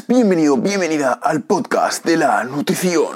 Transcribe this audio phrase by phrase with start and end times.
[0.00, 3.08] bienvenido, bienvenida al podcast de la nutrición.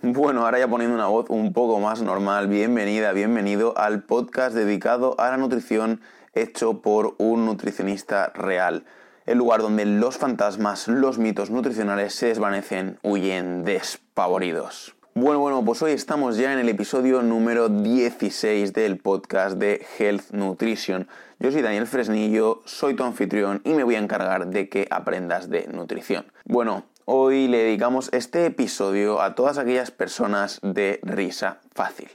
[0.00, 5.14] Bueno, ahora ya poniendo una voz un poco más normal, bienvenida, bienvenido al podcast dedicado
[5.20, 6.00] a la nutrición
[6.32, 8.86] hecho por un nutricionista real.
[9.26, 14.94] El lugar donde los fantasmas, los mitos nutricionales se desvanecen, huyen despavoridos.
[15.14, 20.30] Bueno, bueno, pues hoy estamos ya en el episodio número 16 del podcast de Health
[20.30, 21.06] Nutrition.
[21.38, 25.50] Yo soy Daniel Fresnillo, soy tu anfitrión y me voy a encargar de que aprendas
[25.50, 26.24] de nutrición.
[26.46, 32.08] Bueno, hoy le dedicamos este episodio a todas aquellas personas de risa fácil.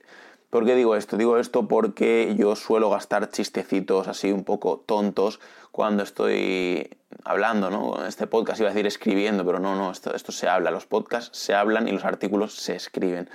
[0.50, 1.18] ¿Por qué digo esto?
[1.18, 5.40] Digo esto porque yo suelo gastar chistecitos así un poco tontos
[5.78, 6.90] cuando estoy
[7.24, 8.08] hablando, ¿no?
[8.08, 10.72] Este podcast iba a decir escribiendo, pero no, no, esto, se habla.
[10.72, 13.30] Los podcasts se hablan y los artículos se escriben.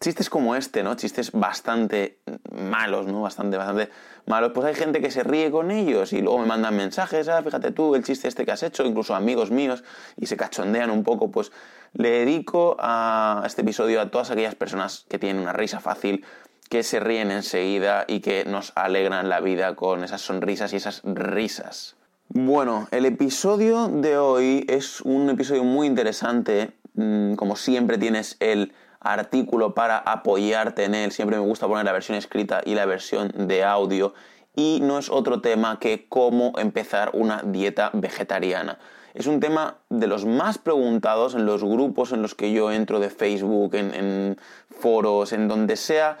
[0.00, 0.94] Chistes como este, ¿no?
[0.94, 2.20] Chistes bastante
[2.52, 3.22] malos, ¿no?
[3.22, 3.90] Bastante, bastante
[4.26, 4.52] malos.
[4.54, 7.72] Pues hay gente que se ríe con ellos y luego me mandan mensajes, ah, fíjate
[7.72, 9.82] tú, el chiste este que has hecho, incluso amigos míos,
[10.16, 11.32] y se cachondean un poco.
[11.32, 11.50] Pues
[11.94, 16.24] le dedico a este episodio a todas aquellas personas que tienen una risa fácil,
[16.72, 21.02] que se ríen enseguida y que nos alegran la vida con esas sonrisas y esas
[21.04, 21.96] risas.
[22.28, 26.72] Bueno, el episodio de hoy es un episodio muy interesante.
[26.94, 31.12] Mm, como siempre tienes el artículo para apoyarte en él.
[31.12, 34.14] Siempre me gusta poner la versión escrita y la versión de audio.
[34.56, 38.78] Y no es otro tema que cómo empezar una dieta vegetariana.
[39.12, 42.98] Es un tema de los más preguntados en los grupos en los que yo entro
[42.98, 44.38] de Facebook, en, en
[44.70, 46.16] foros, en donde sea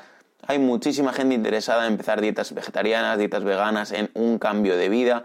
[0.46, 5.24] hay muchísima gente interesada en empezar dietas vegetarianas, dietas veganas, en un cambio de vida.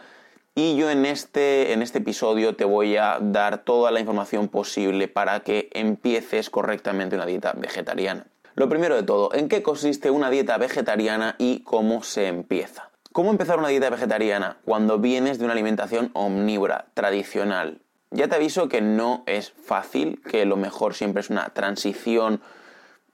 [0.54, 5.08] Y yo en este, en este episodio te voy a dar toda la información posible
[5.08, 8.26] para que empieces correctamente una dieta vegetariana.
[8.56, 12.90] Lo primero de todo, ¿en qué consiste una dieta vegetariana y cómo se empieza?
[13.12, 17.82] ¿Cómo empezar una dieta vegetariana cuando vienes de una alimentación omnívora, tradicional?
[18.10, 22.42] Ya te aviso que no es fácil, que lo mejor siempre es una transición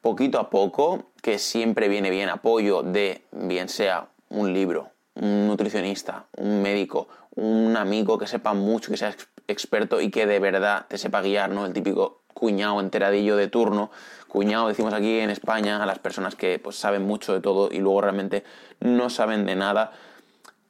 [0.01, 6.25] poquito a poco, que siempre viene bien apoyo de, bien sea un libro, un nutricionista,
[6.35, 9.15] un médico, un amigo que sepa mucho, que sea
[9.47, 11.65] experto y que de verdad te sepa guiar, ¿no?
[11.65, 13.89] El típico cuñado enteradillo de turno.
[14.27, 17.77] Cuñado decimos aquí en España a las personas que pues, saben mucho de todo y
[17.77, 18.43] luego realmente
[18.81, 19.93] no saben de nada.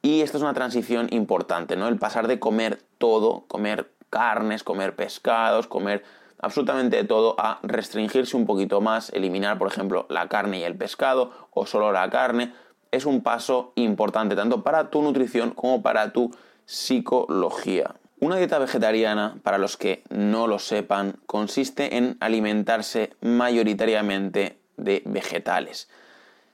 [0.02, 1.88] Y esto es una transición importante, ¿no?
[1.88, 6.04] El pasar de comer todo, comer carnes, comer pescados, comer
[6.38, 10.76] absolutamente de todo a restringirse un poquito más, eliminar, por ejemplo, la carne y el
[10.76, 12.52] pescado o solo la carne,
[12.90, 16.30] es un paso importante tanto para tu nutrición como para tu
[16.64, 17.96] psicología.
[18.20, 25.90] Una dieta vegetariana, para los que no lo sepan, consiste en alimentarse mayoritariamente de vegetales.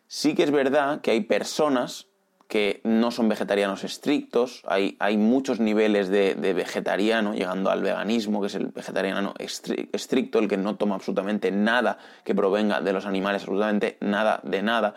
[0.06, 2.09] Sí que es verdad que hay personas
[2.50, 8.48] que no son vegetarianos estrictos, hay, hay muchos niveles de, vegetariano, llegando al veganismo, que
[8.48, 13.42] es el vegetariano estricto, el que no toma absolutamente nada que provenga de los animales,
[13.42, 14.96] absolutamente nada de nada,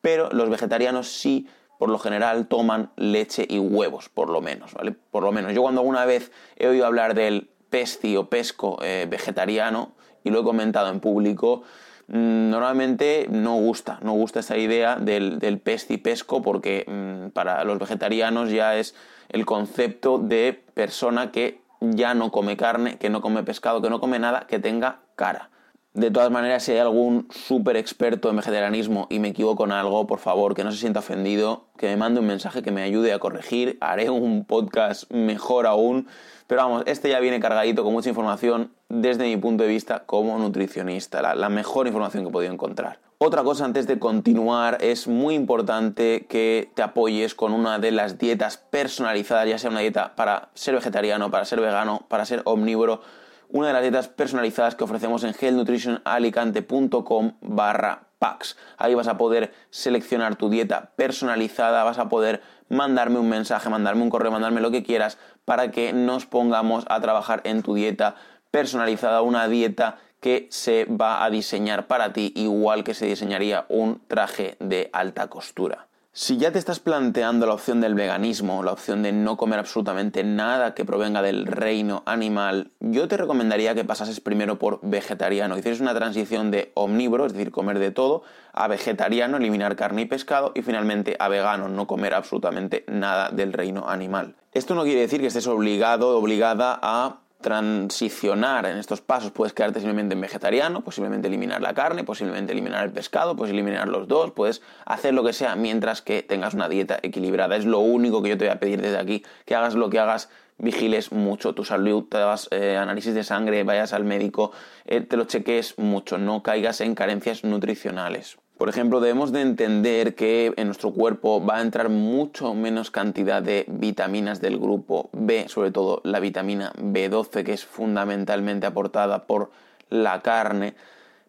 [0.00, 1.46] pero los vegetarianos sí,
[1.78, 4.92] por lo general, toman leche y huevos, por lo menos, ¿vale?
[4.92, 5.52] Por lo menos.
[5.52, 9.92] Yo cuando alguna vez he oído hablar del pesti o pesco eh, vegetariano,
[10.24, 11.64] y lo he comentado en público,
[12.08, 17.78] normalmente no gusta, no gusta esa idea del, del y pesco porque mm, para los
[17.78, 18.94] vegetarianos ya es
[19.30, 24.00] el concepto de persona que ya no come carne, que no come pescado, que no
[24.00, 25.50] come nada que tenga cara.
[25.94, 30.08] De todas maneras, si hay algún súper experto en vegetarianismo y me equivoco en algo,
[30.08, 33.12] por favor, que no se sienta ofendido, que me mande un mensaje que me ayude
[33.12, 33.78] a corregir.
[33.80, 36.08] Haré un podcast mejor aún.
[36.48, 40.36] Pero vamos, este ya viene cargadito con mucha información desde mi punto de vista como
[40.36, 42.98] nutricionista, la, la mejor información que he podido encontrar.
[43.18, 48.18] Otra cosa antes de continuar, es muy importante que te apoyes con una de las
[48.18, 53.00] dietas personalizadas, ya sea una dieta para ser vegetariano, para ser vegano, para ser omnívoro
[53.48, 58.56] una de las dietas personalizadas que ofrecemos en healthnutritionalicante.com barra packs.
[58.78, 64.02] Ahí vas a poder seleccionar tu dieta personalizada, vas a poder mandarme un mensaje, mandarme
[64.02, 68.14] un correo, mandarme lo que quieras para que nos pongamos a trabajar en tu dieta
[68.50, 74.00] personalizada, una dieta que se va a diseñar para ti igual que se diseñaría un
[74.08, 75.86] traje de alta costura.
[76.16, 80.22] Si ya te estás planteando la opción del veganismo, la opción de no comer absolutamente
[80.22, 85.80] nada que provenga del reino animal, yo te recomendaría que pasases primero por vegetariano, hicieras
[85.80, 88.22] una transición de omnívoro, es decir, comer de todo,
[88.52, 93.52] a vegetariano, eliminar carne y pescado, y finalmente a vegano, no comer absolutamente nada del
[93.52, 94.36] reino animal.
[94.52, 99.78] Esto no quiere decir que estés obligado obligada a transicionar en estos pasos, puedes quedarte
[99.78, 104.30] simplemente en vegetariano, posiblemente eliminar la carne, posiblemente eliminar el pescado, puedes eliminar los dos,
[104.30, 107.56] puedes hacer lo que sea mientras que tengas una dieta equilibrada.
[107.56, 109.98] Es lo único que yo te voy a pedir desde aquí, que hagas lo que
[109.98, 114.52] hagas, vigiles mucho tu salud, te hagas eh, análisis de sangre, vayas al médico,
[114.86, 118.38] eh, te lo cheques mucho, no caigas en carencias nutricionales.
[118.58, 123.42] Por ejemplo, debemos de entender que en nuestro cuerpo va a entrar mucho menos cantidad
[123.42, 129.50] de vitaminas del grupo B, sobre todo la vitamina B12, que es fundamentalmente aportada por
[129.90, 130.74] la carne,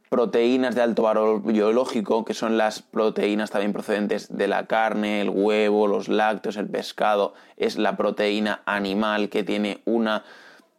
[0.09, 5.31] proteínas de alto valor biológico, que son las proteínas también procedentes de la carne, el
[5.31, 10.23] huevo, los lácteos, el pescado, es la proteína animal que tiene una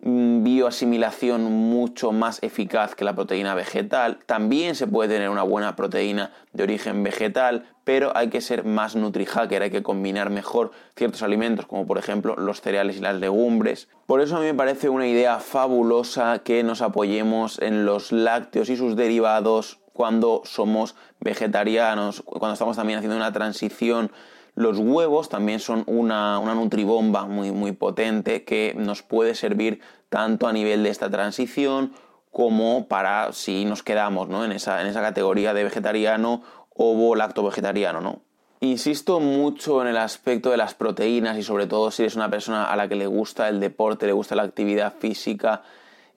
[0.00, 4.18] bioasimilación mucho más eficaz que la proteína vegetal.
[4.26, 8.94] También se puede tener una buena proteína de origen vegetal, pero hay que ser más
[8.94, 13.88] nutrihacker, hay que combinar mejor ciertos alimentos, como por ejemplo los cereales y las legumbres.
[14.06, 18.68] Por eso a mí me parece una idea fabulosa que nos apoyemos en los lácteos
[18.68, 24.12] y sus derivados cuando somos vegetarianos, cuando estamos también haciendo una transición
[24.56, 30.52] los huevos también son una, nutribomba muy, muy potente que nos puede servir tanto a
[30.52, 31.92] nivel de esta transición
[32.32, 36.42] como para si nos quedamos en, esa, en esa categoría de vegetariano
[36.74, 38.22] o lacto vegetariano, ¿no?
[38.60, 42.64] Insisto mucho en el aspecto de las proteínas y sobre todo si eres una persona
[42.64, 45.62] a la que le gusta el deporte, le gusta la actividad física,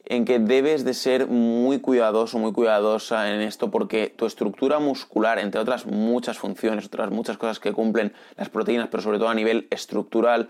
[0.09, 5.37] en que debes de ser muy cuidadoso, muy cuidadosa en esto porque tu estructura muscular,
[5.37, 9.35] entre otras muchas funciones, otras muchas cosas que cumplen las proteínas, pero sobre todo a
[9.35, 10.49] nivel estructural,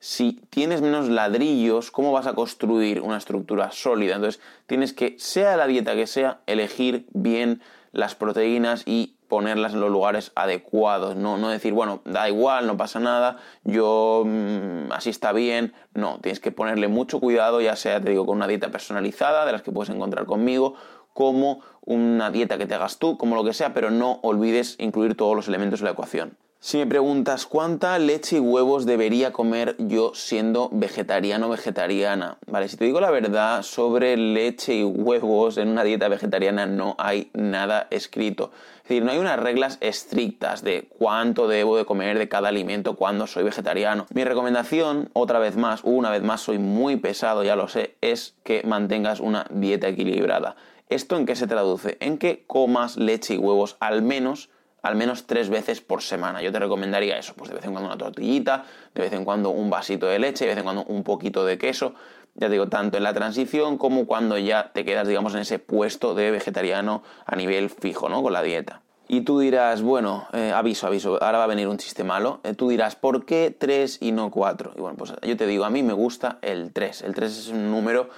[0.00, 4.16] si tienes menos ladrillos, ¿cómo vas a construir una estructura sólida?
[4.16, 7.62] Entonces tienes que, sea la dieta que sea, elegir bien
[7.92, 12.76] las proteínas y ponerlas en los lugares adecuados, no, no decir, bueno, da igual, no
[12.76, 18.00] pasa nada, yo mm, así está bien, no, tienes que ponerle mucho cuidado, ya sea,
[18.00, 20.74] te digo, con una dieta personalizada, de las que puedes encontrar conmigo,
[21.12, 25.16] como una dieta que te hagas tú, como lo que sea, pero no olvides incluir
[25.16, 26.36] todos los elementos de la ecuación.
[26.66, 32.66] Si me preguntas cuánta leche y huevos debería comer yo siendo vegetariano o vegetariana, vale,
[32.66, 37.30] si te digo la verdad sobre leche y huevos en una dieta vegetariana no hay
[37.34, 38.50] nada escrito.
[38.78, 42.96] Es decir, no hay unas reglas estrictas de cuánto debo de comer de cada alimento
[42.96, 44.06] cuando soy vegetariano.
[44.12, 48.34] Mi recomendación, otra vez más, una vez más, soy muy pesado, ya lo sé, es
[48.42, 50.56] que mantengas una dieta equilibrada.
[50.88, 51.96] ¿Esto en qué se traduce?
[52.00, 54.50] En que comas leche y huevos al menos
[54.82, 56.42] al menos tres veces por semana.
[56.42, 58.64] Yo te recomendaría eso, pues de vez en cuando una tortillita,
[58.94, 61.58] de vez en cuando un vasito de leche, de vez en cuando un poquito de
[61.58, 61.94] queso.
[62.34, 65.58] Ya te digo, tanto en la transición como cuando ya te quedas, digamos, en ese
[65.58, 68.22] puesto de vegetariano a nivel fijo, ¿no?
[68.22, 68.82] Con la dieta.
[69.08, 72.40] Y tú dirás, bueno, eh, aviso, aviso, ahora va a venir un chiste malo.
[72.42, 74.72] Eh, tú dirás, ¿por qué 3 y no 4?
[74.76, 77.02] Y bueno, pues yo te digo, a mí me gusta el 3.
[77.02, 78.10] El 3 es un número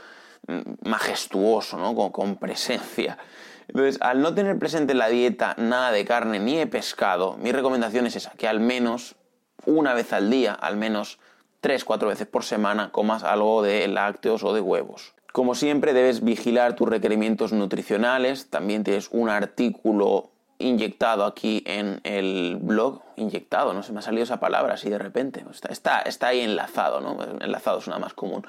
[0.46, 1.94] mm, majestuoso, ¿no?
[2.10, 3.18] con presencia.
[3.68, 7.52] Entonces, al no tener presente en la dieta nada de carne ni de pescado, mi
[7.52, 9.14] recomendación es esa, que al menos
[9.66, 11.18] una vez al día, al menos
[11.60, 15.14] tres, cuatro veces por semana, comas algo de lácteos o de huevos.
[15.32, 18.48] Como siempre, debes vigilar tus requerimientos nutricionales.
[18.48, 23.02] También tienes un artículo inyectado aquí en el blog.
[23.16, 25.44] Inyectado, no se me ha salido esa palabra así de repente.
[25.50, 27.18] Está, está, está ahí enlazado, ¿no?
[27.40, 28.46] Enlazado es una más común.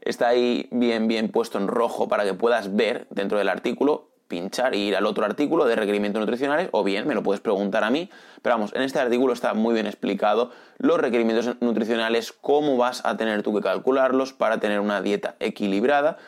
[0.00, 4.74] Está ahí bien, bien puesto en rojo para que puedas ver dentro del artículo pinchar
[4.74, 7.90] e ir al otro artículo de requerimientos nutricionales o bien me lo puedes preguntar a
[7.90, 8.10] mí.
[8.42, 13.16] Pero vamos, en este artículo está muy bien explicado los requerimientos nutricionales, cómo vas a
[13.16, 16.18] tener tú que calcularlos para tener una dieta equilibrada,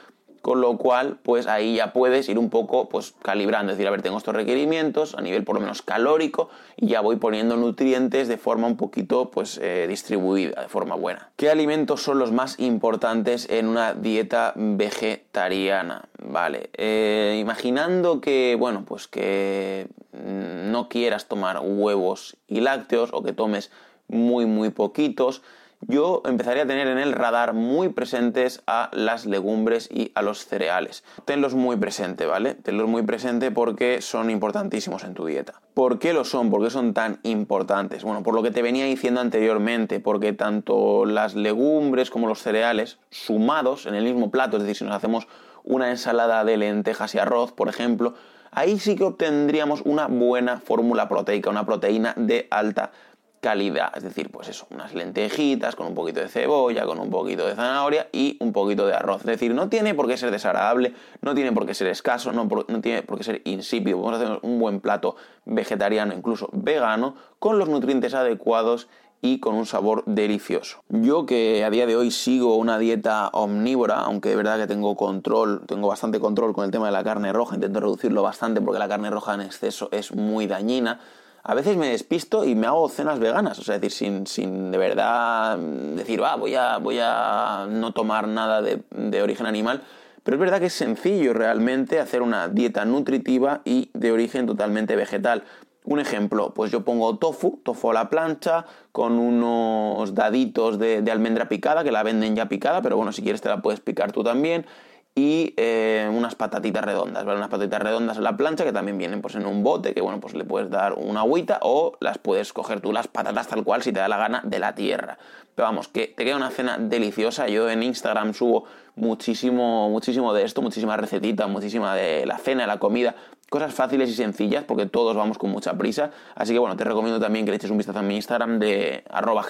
[0.43, 3.91] con lo cual pues ahí ya puedes ir un poco pues calibrando, es decir, a
[3.91, 8.29] ver, tengo estos requerimientos a nivel por lo menos calórico y ya voy poniendo nutrientes
[8.29, 11.31] de forma un poquito pues eh, distribuida, de forma buena.
[11.37, 16.09] ¿Qué alimentos son los más importantes en una dieta vegetariana?
[16.23, 23.33] Vale, eh, imaginando que, bueno, pues que no quieras tomar huevos y lácteos o que
[23.33, 23.71] tomes
[24.07, 25.41] muy muy poquitos,
[25.81, 30.47] yo empezaría a tener en el radar muy presentes a las legumbres y a los
[30.47, 31.05] cereales.
[31.25, 32.55] Tenlos muy presente, ¿vale?
[32.55, 35.55] Tenlos muy presente porque son importantísimos en tu dieta.
[35.75, 36.51] ¿Por qué lo son?
[36.51, 38.05] ¿Por qué son tan importantes?
[38.05, 42.99] Bueno, por lo que te venía diciendo anteriormente, porque tanto las legumbres como los cereales,
[43.11, 45.27] sumados en el mismo plato, es decir, si nos hacemos
[45.65, 48.15] una ensalada de lentejas y arroz, por ejemplo,
[48.51, 52.93] ahí sí que obtendríamos una buena fórmula proteica, una proteína de alta
[53.41, 57.47] calidad, es decir, pues eso, unas lentejitas con un poquito de cebolla, con un poquito
[57.47, 59.23] de zanahoria y un poquito de arroz.
[59.23, 62.49] Es decir, no tiene por qué ser desagradable, no tiene por qué ser escaso, no,
[62.69, 64.09] no tiene por qué ser insípido.
[64.09, 65.17] A hacer un buen plato
[65.47, 68.89] vegetariano, incluso vegano, con los nutrientes adecuados
[69.23, 70.83] y con un sabor delicioso.
[70.89, 74.97] Yo que a día de hoy sigo una dieta omnívora, aunque de verdad que tengo
[74.97, 78.79] control, tengo bastante control con el tema de la carne roja, intento reducirlo bastante porque
[78.79, 81.01] la carne roja en exceso es muy dañina
[81.43, 84.79] a veces me despisto y me hago cenas veganas, o sea, decir, sin, sin de
[84.79, 89.83] verdad decir, va, voy a, voy a no tomar nada de, de origen animal,
[90.23, 94.97] pero es verdad que es sencillo realmente hacer una dieta nutritiva y de origen totalmente
[94.97, 95.45] vegetal.
[95.85, 101.11] Un ejemplo, pues yo pongo tofu, tofu a la plancha, con unos daditos de, de,
[101.11, 104.13] almendra picada, que la venden ya picada, pero bueno, si quieres te la puedes picar
[104.13, 104.67] tú también
[105.14, 107.38] y eh, unas patatitas redondas, ¿vale?
[107.38, 110.21] Unas patatitas redondas en la plancha que también vienen pues en un bote, que bueno,
[110.21, 113.83] pues le puedes dar una agüita o las puedes coger tú las patatas tal cual
[113.83, 115.19] si te da la gana de la tierra.
[115.55, 117.49] Pero vamos, que te queda una cena deliciosa.
[117.49, 118.64] Yo en Instagram subo
[118.95, 123.17] muchísimo, muchísimo de esto, muchísimas recetitas, muchísima de la cena, la comida,
[123.50, 126.12] cosas fáciles y sencillas porque todos vamos con mucha prisa.
[126.37, 129.02] Así que bueno, te recomiendo también que le eches un vistazo a mi Instagram de
[129.11, 129.45] arroba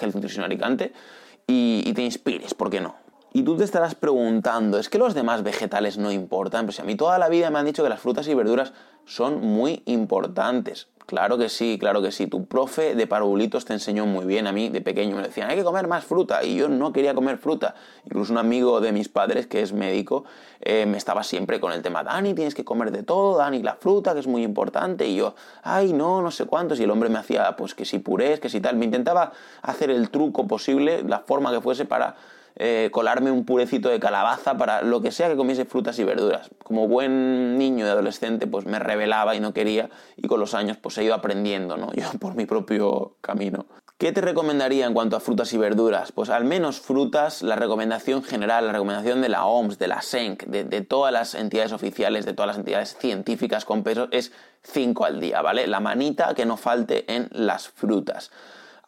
[1.47, 3.10] y, y te inspires, ¿por qué no?
[3.33, 6.65] Y tú te estarás preguntando, ¿es que los demás vegetales no importan?
[6.65, 8.73] Pues a mí toda la vida me han dicho que las frutas y verduras
[9.05, 10.89] son muy importantes.
[11.05, 12.27] Claro que sí, claro que sí.
[12.27, 14.47] Tu profe de parvulitos te enseñó muy bien.
[14.47, 16.43] A mí de pequeño me decían, hay que comer más fruta.
[16.43, 17.75] Y yo no quería comer fruta.
[18.05, 20.25] Incluso un amigo de mis padres, que es médico,
[20.59, 23.75] eh, me estaba siempre con el tema, Dani, tienes que comer de todo, Dani, la
[23.75, 25.07] fruta, que es muy importante.
[25.07, 26.79] Y yo, ay, no, no sé cuántos.
[26.79, 28.75] Y el hombre me hacía, pues que si purés, que si tal.
[28.75, 32.15] Me intentaba hacer el truco posible, la forma que fuese para
[32.55, 36.49] eh, colarme un purecito de calabaza para lo que sea que comiese frutas y verduras.
[36.63, 40.77] Como buen niño y adolescente, pues me rebelaba y no quería, y con los años
[40.77, 41.91] pues he ido aprendiendo, ¿no?
[41.95, 43.65] Yo por mi propio camino.
[43.97, 46.11] ¿Qué te recomendaría en cuanto a frutas y verduras?
[46.11, 50.45] Pues al menos frutas, la recomendación general, la recomendación de la OMS, de la SENC,
[50.45, 54.31] de, de todas las entidades oficiales, de todas las entidades científicas con peso, es
[54.63, 55.67] 5 al día, ¿vale?
[55.67, 58.31] La manita que no falte en las frutas.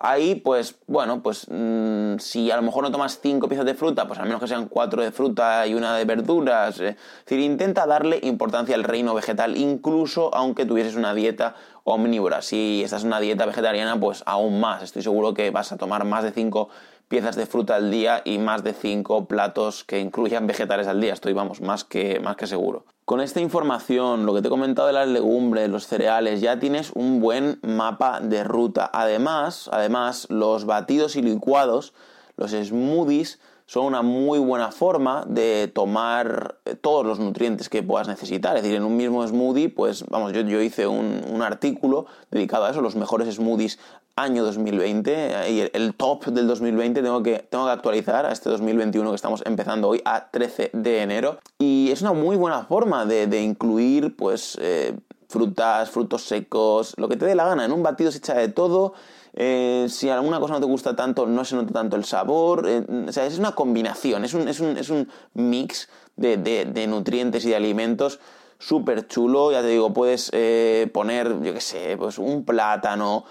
[0.05, 4.05] Ahí, pues, bueno, pues mm, si a lo mejor no tomas cinco piezas de fruta,
[4.05, 6.77] pues al menos que sean cuatro de fruta y una de verduras.
[6.81, 6.89] Eh.
[6.89, 11.55] Es decir, intenta darle importancia al reino vegetal, incluso aunque tuvieses una dieta
[11.85, 12.41] omnívora.
[12.41, 14.83] Si estás en una dieta vegetariana, pues aún más.
[14.83, 16.67] Estoy seguro que vas a tomar más de cinco
[17.07, 21.13] piezas de fruta al día y más de cinco platos que incluyan vegetales al día.
[21.13, 22.83] Estoy, vamos, más que, más que seguro.
[23.05, 26.91] Con esta información, lo que te he comentado de las legumbres, los cereales, ya tienes
[26.91, 28.89] un buen mapa de ruta.
[28.93, 31.93] Además, además, los batidos y licuados,
[32.37, 38.07] los smoothies, son una muy buena forma de tomar eh, todos los nutrientes que puedas
[38.07, 38.55] necesitar.
[38.57, 42.65] Es decir, en un mismo smoothie, pues vamos, yo, yo hice un, un, artículo dedicado
[42.65, 43.79] a eso, los mejores smoothies
[44.15, 49.09] año 2020 y el, top del 2020 tengo que, tengo que actualizar a este 2021
[49.09, 53.41] que estamos empezando hoy a 13 de enero y es una muy buena forma de,
[53.41, 54.95] incluir pues eh,
[55.33, 58.49] frutas, frutos secos, lo que te dé la gana, en un batido se echa de
[58.49, 58.93] todo
[59.35, 62.67] eh, si alguna cosa no te gusta tanto, no se nota tanto el sabor.
[62.67, 66.65] Eh, o sea, es una combinación, es un, es un, es un mix de, de,
[66.65, 68.19] de nutrientes y de alimentos
[68.59, 73.25] súper chulo, ya te digo, puedes eh, poner, yo qué sé, pues un plátano,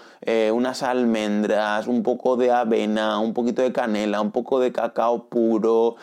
[0.53, 5.95] unas almendras, un poco de avena, un poquito de canela, un poco de cacao puro,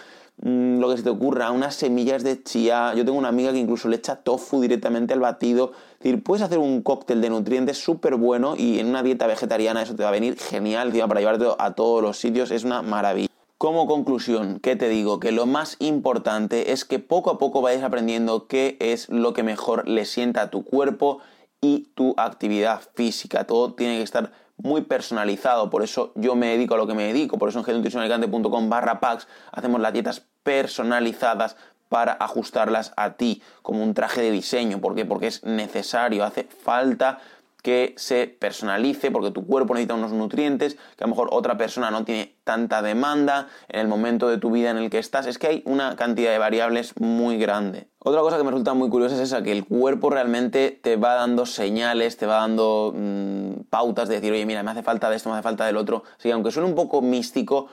[0.42, 2.94] mm, lo que se te ocurra, unas semillas de chía.
[2.94, 5.72] Yo tengo una amiga que incluso le echa tofu directamente al batido.
[5.94, 9.82] Es decir, puedes hacer un cóctel de nutrientes súper bueno y en una dieta vegetariana
[9.82, 13.28] eso te va a venir genial, para llevarte a todos los sitios, es una maravilla.
[13.58, 15.20] Como conclusión, ¿qué te digo?
[15.20, 19.42] Que lo más importante es que poco a poco vayas aprendiendo qué es lo que
[19.42, 21.18] mejor le sienta a tu cuerpo
[21.60, 23.44] y tu actividad física.
[23.44, 24.32] Todo tiene que estar
[24.62, 27.64] muy personalizado, por eso yo me dedico a lo que me dedico, por eso en
[27.64, 31.56] genutricionalicante.com barra packs hacemos las dietas personalizadas
[31.88, 34.80] para ajustarlas a ti, como un traje de diseño.
[34.80, 35.04] ¿Por qué?
[35.04, 37.18] Porque es necesario, hace falta
[37.60, 41.90] que se personalice porque tu cuerpo necesita unos nutrientes que a lo mejor otra persona
[41.90, 45.26] no tiene tanta demanda en el momento de tu vida en el que estás.
[45.26, 47.88] Es que hay una cantidad de variables muy grande.
[47.98, 51.14] Otra cosa que me resulta muy curiosa es esa, que el cuerpo realmente te va
[51.14, 55.16] dando señales, te va dando mmm, pautas de decir, oye, mira, me hace falta de
[55.16, 56.04] esto, me hace falta del otro.
[56.18, 57.68] Así que aunque suene un poco místico,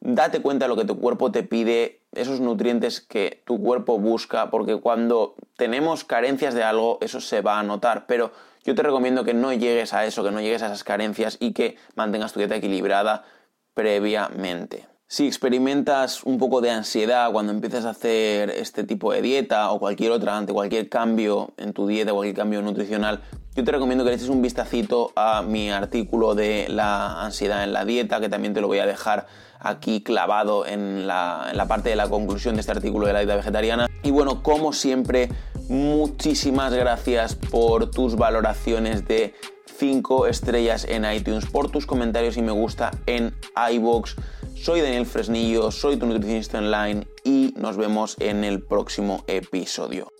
[0.00, 4.50] date cuenta de lo que tu cuerpo te pide, esos nutrientes que tu cuerpo busca,
[4.50, 8.32] porque cuando tenemos carencias de algo, eso se va a notar, pero
[8.64, 11.52] yo te recomiendo que no llegues a eso, que no llegues a esas carencias y
[11.52, 13.24] que mantengas tu dieta equilibrada
[13.74, 14.86] previamente.
[15.10, 19.78] Si experimentas un poco de ansiedad cuando empiezas a hacer este tipo de dieta o
[19.78, 23.22] cualquier otra, ante cualquier cambio en tu dieta, cualquier cambio nutricional,
[23.56, 27.72] yo te recomiendo que le eches un vistacito a mi artículo de la ansiedad en
[27.72, 29.26] la dieta, que también te lo voy a dejar
[29.60, 33.20] aquí clavado en la, en la parte de la conclusión de este artículo de la
[33.20, 33.88] dieta vegetariana.
[34.02, 35.30] Y bueno, como siempre,
[35.70, 39.34] muchísimas gracias por tus valoraciones de
[39.78, 43.34] 5 estrellas en iTunes, por tus comentarios y me gusta en
[43.72, 44.16] iBox.
[44.60, 50.12] Soy Daniel Fresnillo, soy tu nutricionista online y nos vemos en el próximo episodio.